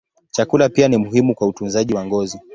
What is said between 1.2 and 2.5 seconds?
kwa utunzaji wa ngozi.